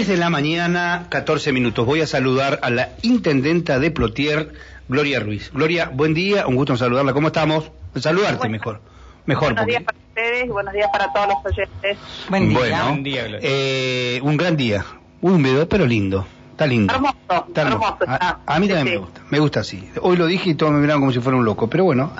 [0.00, 1.84] 10 de la mañana, 14 minutos.
[1.84, 4.50] Voy a saludar a la intendenta de Plotier,
[4.88, 5.50] Gloria Ruiz.
[5.52, 7.12] Gloria, buen día, un gusto en saludarla.
[7.12, 7.70] ¿Cómo estamos?
[7.96, 8.80] Saludarte mejor.
[9.26, 9.52] Mejor.
[9.52, 11.98] Buenos días para ustedes y buenos días para todos los oyentes.
[12.30, 12.58] Buen día.
[12.58, 13.40] Bueno, buen día, Gloria.
[13.42, 14.86] Eh, un gran día.
[15.20, 16.26] Húmedo, pero lindo.
[16.52, 16.94] Está lindo.
[16.94, 17.98] Hermoso, Está hermoso.
[18.06, 19.86] A, a mí también me gusta, me gusta así.
[20.00, 22.12] Hoy lo dije y todos me miraron como si fuera un loco, pero bueno,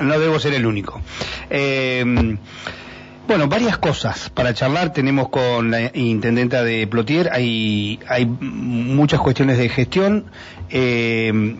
[0.00, 1.00] no debo ser el único.
[1.50, 2.36] Eh,
[3.26, 4.92] bueno, varias cosas para charlar.
[4.92, 10.26] Tenemos con la intendenta de Plotier, hay, hay muchas cuestiones de gestión.
[10.70, 11.56] Eh,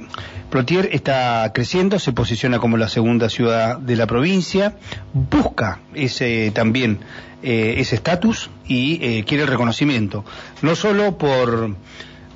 [0.51, 4.77] Plotier está creciendo, se posiciona como la segunda ciudad de la provincia,
[5.13, 7.01] busca ese también
[7.43, 10.25] eh, ese estatus y eh, quiere el reconocimiento,
[10.63, 11.75] no solo por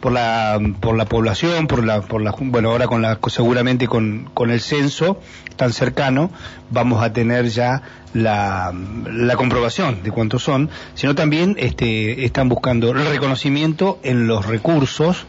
[0.00, 4.30] por la por la población, por la por la bueno ahora con la seguramente con,
[4.34, 5.20] con el censo
[5.56, 6.30] tan cercano
[6.70, 7.82] vamos a tener ya
[8.14, 8.72] la,
[9.12, 15.26] la comprobación de cuántos son, sino también este están buscando el reconocimiento en los recursos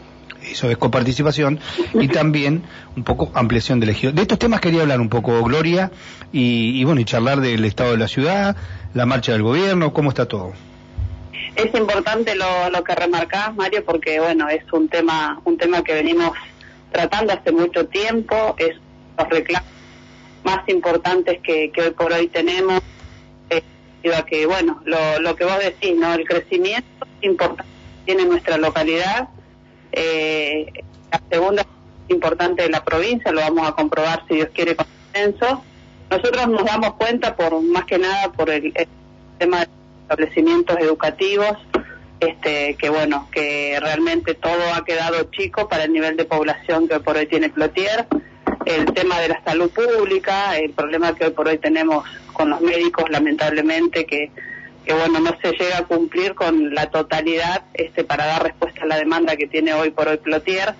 [0.50, 1.60] eso es coparticipación,
[1.94, 2.64] y también
[2.96, 4.12] un poco ampliación del ejido.
[4.12, 5.92] De estos temas quería hablar un poco, Gloria,
[6.32, 8.56] y, y, bueno, y charlar del estado de la ciudad,
[8.92, 10.52] la marcha del gobierno, cómo está todo.
[11.54, 16.30] Es importante lo, que remarcás, Mario, porque bueno, es un tema, un tema que venimos
[16.90, 18.76] tratando hace mucho tiempo, es
[19.18, 19.68] los reclamos
[20.44, 22.80] más importantes que, que hoy por hoy tenemos,
[23.50, 23.62] eh,
[24.26, 26.14] que bueno, lo, lo que vos decís, ¿no?
[26.14, 29.28] El crecimiento importante que tiene nuestra localidad,
[29.92, 30.66] eh,
[31.10, 31.66] la segunda
[32.08, 35.62] importante de la provincia, lo vamos a comprobar si Dios quiere con el censo.
[36.10, 38.88] Nosotros nos damos cuenta por más que nada por el, el
[39.38, 39.81] tema de
[40.12, 41.56] establecimientos educativos,
[42.20, 46.94] este, que bueno, que realmente todo ha quedado chico para el nivel de población que
[46.94, 48.06] hoy por hoy tiene Plotier,
[48.66, 52.60] el tema de la salud pública, el problema que hoy por hoy tenemos con los
[52.60, 54.30] médicos, lamentablemente, que,
[54.84, 58.86] que bueno, no se llega a cumplir con la totalidad este, para dar respuesta a
[58.86, 60.74] la demanda que tiene hoy por hoy Plotier,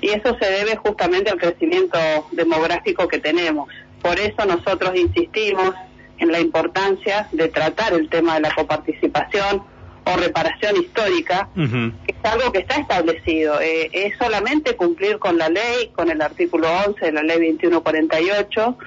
[0.00, 1.98] y eso se debe justamente al crecimiento
[2.32, 3.68] demográfico que tenemos.
[4.02, 5.74] Por eso nosotros insistimos
[6.18, 9.62] en la importancia de tratar el tema de la coparticipación
[10.04, 11.92] o reparación histórica, uh -huh.
[12.06, 13.60] que es algo que está establecido.
[13.60, 18.78] Eh, es solamente cumplir con la ley, con el artículo 11 de la ley 2148,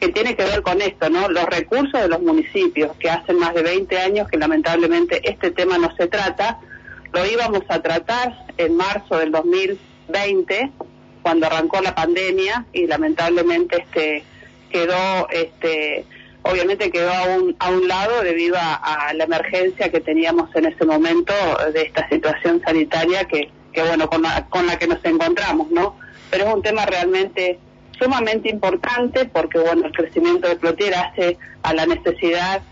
[0.00, 1.28] que tiene que ver con esto, ¿no?
[1.28, 5.78] Los recursos de los municipios, que hace más de 20 años que lamentablemente este tema
[5.78, 6.58] no se trata,
[7.12, 10.72] lo íbamos a tratar en marzo del 2020,
[11.22, 14.24] cuando arrancó la pandemia, y lamentablemente este
[14.70, 16.04] quedó este
[16.44, 20.66] obviamente quedó a un, a un lado debido a, a, la emergencia que teníamos en
[20.66, 21.32] ese momento
[21.72, 25.96] de esta situación sanitaria que, que bueno, con la, con la que nos encontramos, ¿no?
[26.30, 27.58] Pero es un tema realmente
[27.98, 32.62] sumamente importante porque, bueno, el crecimiento de Plotier hace a la necesidad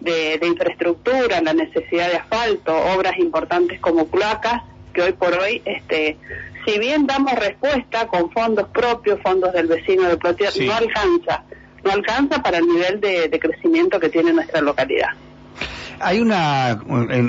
[0.00, 4.62] de, de infraestructura, la necesidad de asfalto, obras importantes como placas,
[4.92, 6.18] que hoy por hoy, este,
[6.66, 10.66] si bien damos respuesta con fondos propios, fondos del vecino de Plotier, sí.
[10.66, 11.44] no alcanza
[11.84, 15.10] no alcanza para el nivel de, de crecimiento que tiene nuestra localidad.
[16.00, 16.80] Hay una,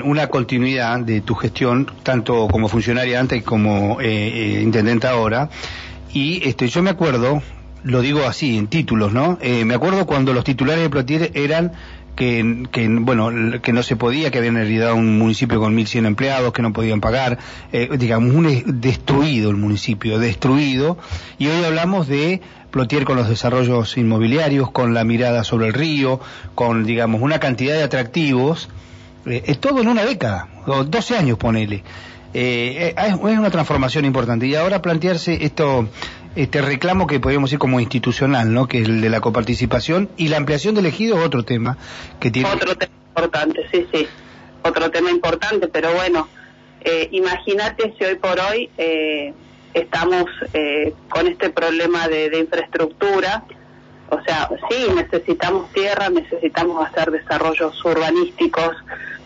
[0.04, 5.48] una continuidad de tu gestión, tanto como funcionaria antes como eh, eh, intendente ahora,
[6.12, 7.40] y este, yo me acuerdo,
[7.84, 9.38] lo digo así, en títulos, ¿no?
[9.40, 11.72] Eh, me acuerdo cuando los titulares de Plotier eran
[12.16, 16.52] que, que, bueno, que no se podía, que habían heredado un municipio con 1.100 empleados,
[16.52, 17.38] que no podían pagar,
[17.72, 20.98] eh, digamos, un destruido el municipio, destruido,
[21.38, 22.40] y hoy hablamos de
[22.74, 26.18] Plotier con los desarrollos inmobiliarios, con la mirada sobre el río,
[26.56, 28.68] con, digamos, una cantidad de atractivos,
[29.26, 31.84] eh, todo en una década, o 12 años, ponele.
[32.34, 34.48] Eh, es una transformación importante.
[34.48, 35.88] Y ahora plantearse esto,
[36.34, 38.66] este reclamo que podríamos decir como institucional, ¿no?
[38.66, 41.78] Que es el de la coparticipación y la ampliación del ejido es otro tema
[42.18, 42.48] que tiene.
[42.48, 44.08] Otro tema importante, sí, sí.
[44.62, 46.26] Otro tema importante, pero bueno,
[46.80, 49.32] eh, imagínate si hoy por hoy eh,
[49.74, 53.44] estamos eh, con este problema de, de, infraestructura.
[54.08, 58.76] O sea, sí, necesitamos tierra, necesitamos hacer desarrollos urbanísticos,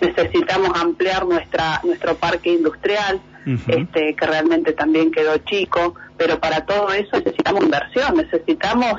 [0.01, 3.83] necesitamos ampliar nuestra nuestro parque industrial, uh -huh.
[3.83, 8.95] este que realmente también quedó chico, pero para todo eso necesitamos inversión, necesitamos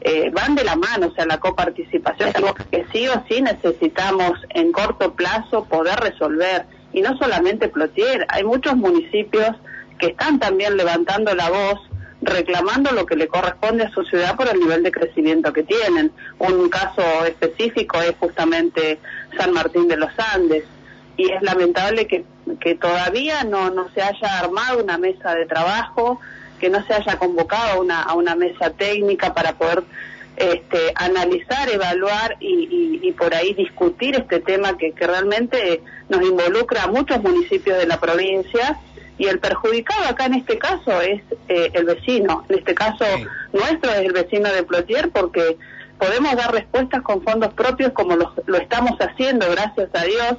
[0.00, 3.42] eh, van de la mano, o sea, la coparticipación es algo que sí o sí
[3.42, 9.56] necesitamos en corto plazo poder resolver y no solamente Plotier, hay muchos municipios
[10.00, 11.80] que están también levantando la voz,
[12.22, 16.12] reclamando lo que le corresponde a su ciudad por el nivel de crecimiento que tienen.
[16.38, 18.98] Un caso específico es justamente
[19.36, 20.64] San Martín de los Andes
[21.16, 22.24] y es lamentable que,
[22.76, 26.20] todavía no, no se haya armado una mesa de trabajo,
[26.58, 29.84] que no se haya convocado una, a una mesa técnica para poder
[30.36, 37.22] este, analizar, evaluar y, por ahí discutir este tema que, realmente nos involucra a muchos
[37.22, 38.78] municipios de la provincia
[39.20, 43.04] y el perjudicado acá en este caso es eh, el vecino, en este caso
[43.52, 45.58] nuestro es el vecino de Plotier porque
[45.98, 50.38] podemos dar respuestas con fondos propios como lo, lo estamos haciendo, gracias a Dios,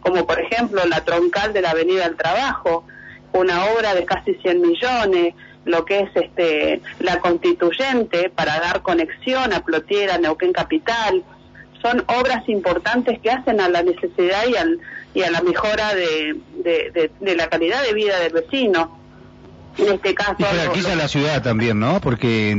[0.00, 2.86] como por ejemplo la troncal de la Avenida del Trabajo,
[3.34, 5.34] una obra de casi 100 millones,
[5.66, 11.22] lo que es este la constituyente para dar conexión a Plotiera, Neuquén Capital,
[11.82, 14.78] son obras importantes que hacen a la necesidad y, al,
[15.14, 18.98] y a la mejora de, de, la calidad de vida del vecino.
[19.78, 20.36] En este caso.
[20.38, 21.98] Y jerarquiza a la ciudad también, ¿no?
[22.02, 22.58] Porque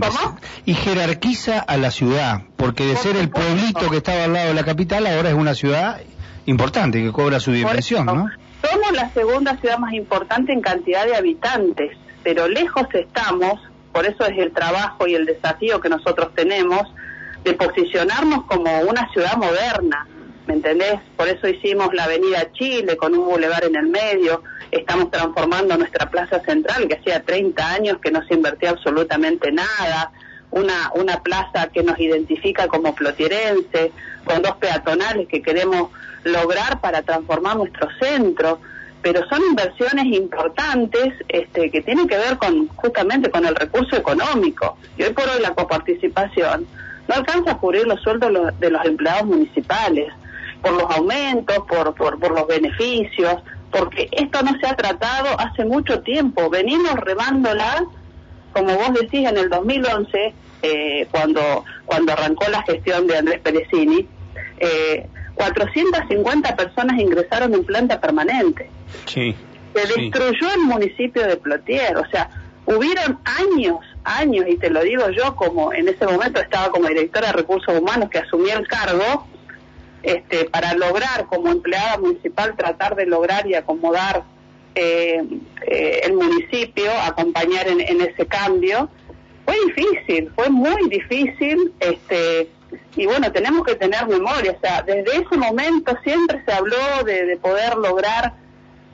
[0.66, 4.56] y jerarquiza a la ciudad, porque de ser el pueblito que estaba al lado de
[4.56, 6.02] la capital, ahora es una ciudad
[6.48, 8.30] importante que cobra su dimensión, ¿no?
[8.68, 13.60] Somos la segunda ciudad más importante en cantidad de habitantes, pero lejos estamos,
[13.92, 16.82] por eso es el trabajo y el desafío que nosotros tenemos
[17.44, 20.08] de posicionarnos como una ciudad moderna,
[20.48, 21.00] ¿me entendés?
[21.18, 26.10] Por eso hicimos la Avenida Chile con un bulevar en el medio, estamos transformando nuestra
[26.10, 30.12] plaza central, que hacía 30 años que no se invertía absolutamente nada,
[30.52, 33.92] una, una plaza que nos identifica como flotierense,
[34.24, 35.90] con dos peatonales que queremos
[36.24, 38.60] lograr para transformar nuestro centro,
[39.02, 44.78] pero son inversiones importantes este, que tienen que ver con justamente con el recurso económico.
[44.98, 46.66] Y hoy por hoy la coparticipación
[47.08, 50.12] no alcanza a cubrir los sueldos de los empleados municipales,
[50.62, 53.36] por los aumentos, por, por, por los beneficios,
[53.72, 56.50] porque esto no se ha tratado hace mucho tiempo.
[56.50, 57.86] Venimos remándola,
[58.54, 64.08] como vos decís, en el 2011, eh, cuando, cuando arrancó la gestión de Andrés Perezini,
[64.60, 68.70] eh, 450 personas ingresaron en planta permanente.
[69.06, 69.36] Sí,
[69.74, 72.30] se destruyó el municipio de Plotier, o sea,
[72.66, 77.28] hubieron años, años, y te lo digo yo como en ese momento estaba como directora
[77.28, 79.28] de recursos humanos que asumí el cargo,
[80.02, 84.24] este, para lograr como empleada municipal tratar de lograr y acomodar
[84.76, 85.24] eh,
[85.68, 88.90] eh, el municipio, acompañar en, en ese cambio,
[89.46, 92.50] fue difícil, fue muy difícil, este,
[92.96, 97.38] y bueno, tenemos que tener memoria, o sea, desde ese momento siempre se habló de,
[97.42, 98.34] poder lograr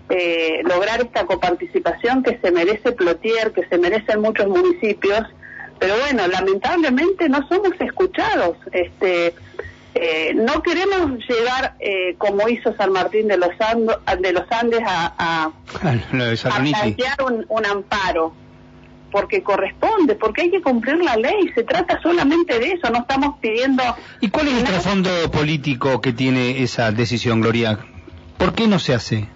[0.09, 5.21] eh, lograr esta coparticipación que se merece Plotier, que se merecen muchos municipios,
[5.77, 8.57] pero bueno, lamentablemente no somos escuchados.
[8.71, 9.35] Este,
[9.95, 13.49] eh, no queremos llegar eh, como hizo San Martín de los,
[14.19, 18.33] de los Andes a, a, plantear un, un amparo
[19.11, 23.39] porque corresponde, porque hay que cumplir la ley, se trata solamente de eso, no estamos
[23.39, 23.83] pidiendo...
[24.21, 27.79] ¿Y cuál es el trasfondo político que tiene esa decisión, Gloria?
[28.37, 29.27] ¿Por qué no se hace?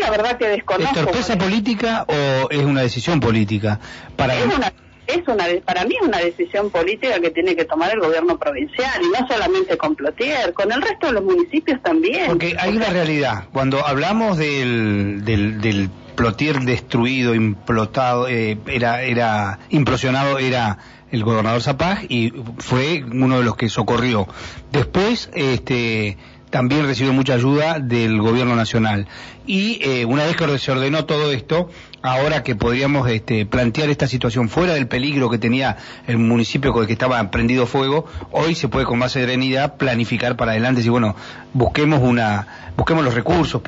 [0.00, 0.98] La verdad que desconozco.
[0.98, 3.78] ¿Es torpeza política o es una decisión política?
[4.16, 4.34] Para...
[4.36, 4.72] Es una,
[5.06, 9.00] es una, para mí es una decisión política que tiene que tomar el gobierno provincial
[9.02, 12.26] y no solamente con Plotier, con el resto de los municipios también.
[12.26, 19.58] Porque hay una realidad, cuando hablamos del, del, del Plotier destruido, implotado, eh, era, era
[19.70, 20.78] implosionado, era
[21.12, 24.26] el gobernador Zapag y fue uno de los que socorrió.
[24.72, 26.16] Después, este,
[26.50, 29.06] también recibió mucha ayuda del gobierno nacional.
[29.46, 31.70] Y eh, una vez que se ordenó todo esto,
[32.02, 35.76] ahora que podríamos este, plantear esta situación fuera del peligro que tenía
[36.06, 40.36] el municipio con el que estaba prendido fuego, hoy se puede con más serenidad planificar
[40.36, 40.82] para adelante.
[40.82, 41.16] Y bueno,
[41.52, 43.60] busquemos una, busquemos los recursos,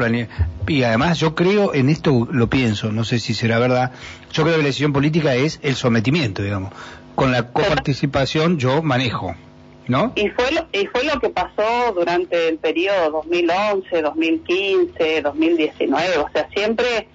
[0.67, 3.93] y además yo creo en esto lo pienso, no sé si será verdad.
[4.33, 6.73] Yo creo que la decisión política es el sometimiento, digamos.
[7.15, 9.35] Con la coparticipación yo manejo.
[10.15, 16.19] Y fue, lo, y fue lo que pasó durante el periodo 2011, 2015, 2019.
[16.19, 17.09] O sea, siempre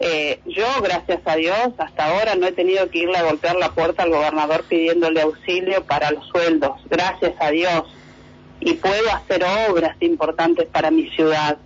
[0.00, 3.70] eh, yo, gracias a Dios, hasta ahora no he tenido que irle a golpear la
[3.70, 6.72] puerta al gobernador pidiéndole auxilio para los sueldos.
[6.90, 7.84] Gracias a Dios.
[8.60, 11.56] Y puedo hacer obras importantes para mi ciudad.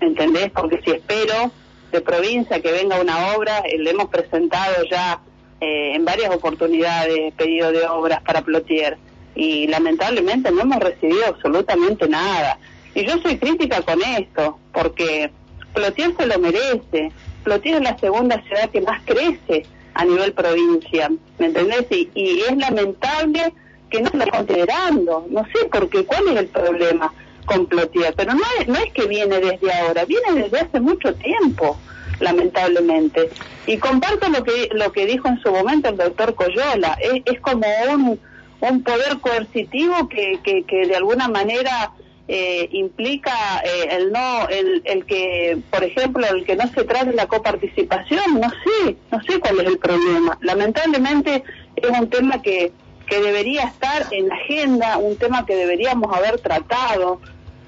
[0.00, 0.50] ¿Entendés?
[0.50, 1.52] Porque si espero
[1.92, 5.20] de provincia que venga una obra, eh, le hemos presentado ya
[5.60, 8.98] eh, en varias oportunidades pedido de obras para Plotier
[9.34, 12.58] y lamentablemente no hemos recibido absolutamente nada.
[12.94, 15.30] Y yo soy crítica con esto, porque
[15.74, 17.12] Plotier se lo merece.
[17.44, 21.86] Plotier es la segunda ciudad que más crece a nivel provincia, ¿me entendés?
[21.90, 23.52] Y, es lamentable
[23.88, 25.26] que no lo considerando.
[25.30, 27.12] No sé por qué, cuál es el problema
[27.46, 31.14] con Plotier, pero no es, no es que viene desde ahora, viene desde hace mucho
[31.14, 31.78] tiempo
[32.20, 33.30] lamentablemente.
[33.66, 37.66] Y comparto lo que lo que dijo en su momento el doctor Coyola, es como
[37.92, 38.20] un
[38.60, 41.92] un poder coercitivo que, que, de alguna manera
[42.28, 43.32] eh, implica
[43.64, 48.40] eh, el no el, el que por ejemplo el que no se trate la coparticipación.
[48.40, 50.38] No sé no sé cuál es el problema.
[50.42, 51.42] Lamentablemente
[51.76, 52.72] es un tema que
[53.10, 57.20] que debería estar en la agenda, un tema que deberíamos haber tratado,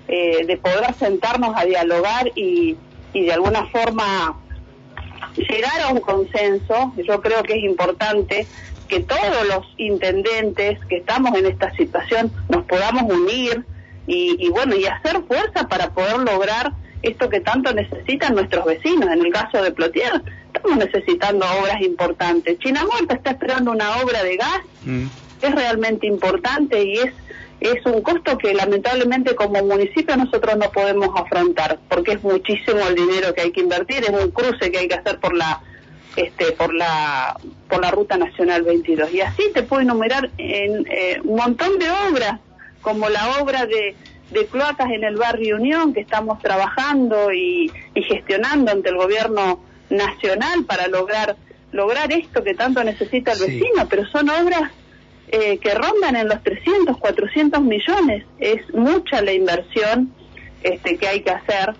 [0.06, 2.76] eh, de poder sentarnos a dialogar y,
[3.12, 4.40] y de alguna forma
[5.36, 6.92] llegar a un consenso.
[6.96, 8.46] Yo creo que es importante
[8.88, 13.64] que todos los intendentes que estamos en esta situación nos podamos unir
[14.06, 19.08] y, y bueno y hacer fuerza para poder lograr esto que tanto necesitan nuestros vecinos.
[19.10, 22.58] En el caso de Plotier, estamos necesitando obras importantes.
[22.58, 25.06] China Muerta está esperando una obra de gas, Mm.
[25.42, 27.12] es realmente importante y es
[27.62, 32.94] es un costo que lamentablemente como municipio nosotros no podemos afrontar porque es muchísimo el
[32.94, 35.60] dinero que hay que invertir, es un cruce que hay que hacer por la
[36.16, 37.38] este por la
[37.68, 41.86] por la ruta nacional 22 y así te puedo enumerar en eh, un montón de
[42.10, 42.40] obras
[42.82, 43.94] como la obra de
[44.30, 49.60] de cloacas en el barrio Unión que estamos trabajando y, y gestionando ante el gobierno
[49.90, 51.36] nacional para lograr
[51.70, 53.44] lograr esto que tanto necesita el Sí.
[53.60, 54.70] vecino, pero son obras
[55.32, 58.24] eh, que rondan en los 300, 400 millones.
[58.38, 60.12] Es mucha la inversión
[60.62, 61.74] este, que hay que hacer.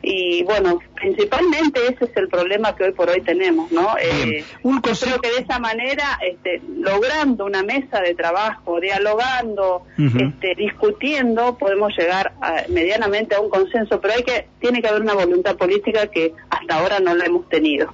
[0.00, 3.96] Y bueno, principalmente ese es el problema que hoy por hoy tenemos, ¿no?
[4.00, 9.82] Eh, Un creo que de esa manera, este, logrando una mesa de trabajo, dialogando,
[10.20, 15.02] este, discutiendo, podemos llegar a- medianamente a un consenso, pero hay que tiene que haber
[15.02, 17.92] una voluntad política que hasta ahora no la hemos tenido.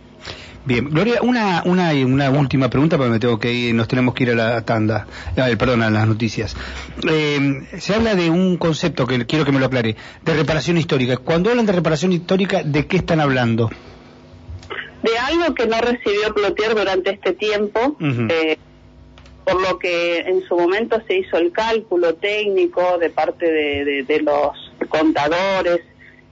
[0.67, 4.23] Bien, Gloria, una, una, una última pregunta, porque me tengo que ir, nos tenemos que
[4.23, 5.07] ir a la tanda,
[5.37, 6.57] eh, perdón, a las noticias.
[7.07, 9.95] Eh, se habla de un concepto que quiero que me lo aclare,
[10.25, 11.19] de reparación histórica.
[11.19, 13.71] Cuando hablan de reparación histórica, ¿de qué están hablando?
[15.03, 18.57] de algo que no recibió Plotier durante este tiempo, eh,
[19.45, 24.03] por lo que en su momento se hizo el cálculo técnico de parte de, de-
[24.05, 25.81] de los contadores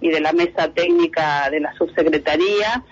[0.00, 2.82] y de la mesa técnica de la subsecretaría.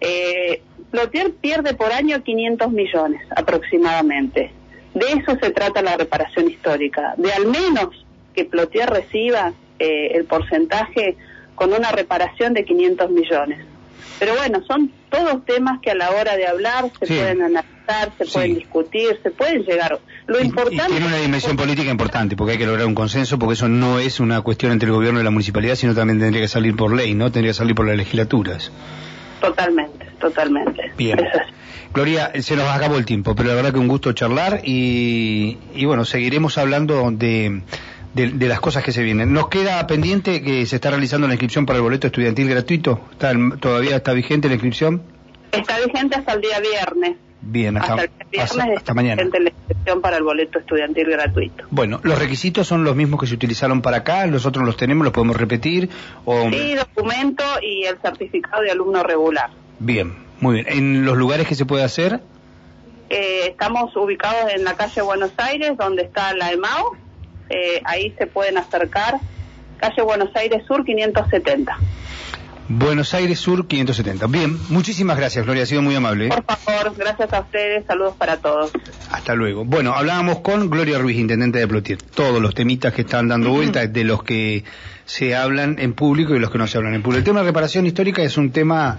[0.00, 4.52] Eh, Plotier pierde por año 500 millones aproximadamente.
[4.94, 8.04] De eso se trata la reparación histórica, de al menos
[8.34, 11.16] que Plotier reciba eh, el porcentaje
[11.54, 13.58] con una reparación de 500 millones.
[14.18, 17.14] Pero bueno, son todos temas que a la hora de hablar se Sí.
[17.14, 18.30] pueden analizar, se Sí.
[18.32, 19.98] pueden discutir, se pueden llegar.
[20.26, 23.38] Lo Y- y, importante tiene una dimensión política importante, porque hay que lograr un consenso,
[23.38, 26.42] porque eso no es una cuestión entre el gobierno y la municipalidad, sino también tendría
[26.42, 27.30] que salir por ley, ¿no?
[27.32, 28.70] Tendría que salir por las legislaturas.
[29.40, 30.92] Totalmente, totalmente.
[30.96, 31.18] Bien.
[31.92, 35.84] Gloria, se nos acabó el tiempo, pero la verdad que un gusto charlar y, y
[35.86, 37.62] bueno, seguiremos hablando de,
[38.14, 39.32] de, de las cosas que se vienen.
[39.32, 43.00] Nos queda pendiente que se está realizando la inscripción para el boleto estudiantil gratuito.
[43.10, 45.02] ¿Está, ¿Todavía está vigente la inscripción?
[45.50, 47.16] Está vigente hasta el día viernes.
[47.42, 49.22] Bien, hasta, Hasta el día viernes hasta- está hasta mañana.
[49.22, 51.64] la inscripción para el boleto estudiantil gratuito.
[51.70, 55.12] Bueno, los requisitos son los mismos que se utilizaron para acá, nosotros los tenemos, los
[55.12, 55.88] podemos repetir.
[56.26, 56.50] O...
[56.50, 59.50] Sí, documento y el certificado de alumno regular.
[59.78, 60.66] Bien, muy bien.
[60.68, 62.20] ¿En los lugares que se puede hacer?
[63.08, 66.96] Eh, estamos ubicados en la calle Buenos Aires, donde está la EMAO.
[67.48, 69.14] Eh, ahí se pueden acercar.
[69.78, 71.76] Calle Buenos Aires Sur 570.
[72.72, 74.28] Buenos Aires Sur 570.
[74.28, 76.28] Bien, muchísimas gracias, Gloria, ha sido muy amable.
[76.28, 76.30] ¿eh?
[76.30, 77.84] Por favor, gracias a ustedes.
[77.84, 78.70] Saludos para todos.
[79.10, 79.64] Hasta luego.
[79.64, 82.00] Bueno, hablábamos con Gloria Ruiz, intendente de Plotier.
[82.00, 84.62] Todos los temitas que están dando vuelta, de los que
[85.04, 87.18] se hablan en público y los que no se hablan en público.
[87.18, 88.98] El tema de reparación histórica es un tema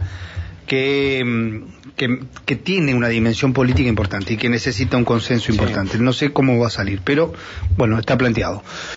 [0.67, 5.97] que, mm, que, que tiene una dimensión política importante y que necesita un consenso importante.
[5.97, 7.33] No sé cómo va a salir, pero
[7.77, 8.63] bueno, está planteado.